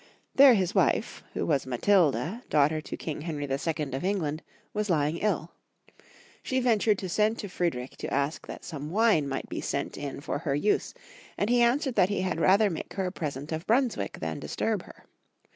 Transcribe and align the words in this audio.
There 0.33 0.55
his 0.55 0.73
wife, 0.73 1.21
who 1.35 1.45
was 1.45 1.67
Matilda, 1.67 2.41
daughter 2.49 2.81
to 2.81 2.97
King 2.97 3.21
Henry 3.21 3.43
II. 3.47 3.51
of 3.93 4.03
Eng 4.03 4.19
land, 4.19 4.41
was 4.73 4.89
lying 4.89 5.17
ill. 5.17 5.51
She 6.41 6.59
ventured 6.59 6.97
to 6.97 7.07
send 7.07 7.37
to 7.37 7.47
Fried 7.47 7.75
rich 7.75 7.97
to 7.97 8.11
ask 8.11 8.47
that 8.47 8.65
some 8.65 8.89
wine 8.89 9.27
might 9.29 9.47
be 9.47 9.61
sent 9.61 9.99
in 9.99 10.19
for 10.19 10.39
her 10.39 10.55
use, 10.55 10.95
and 11.37 11.51
he 11.51 11.61
answered 11.61 11.93
that 11.93 12.09
he 12.09 12.21
had 12.21 12.39
rather 12.39 12.71
make 12.71 12.93
her 12.93 13.05
a 13.05 13.11
present 13.11 13.51
of 13.51 13.67
Brunswick 13.67 14.17
than 14.19 14.39
disturb 14.39 14.81
her. 14.85 15.05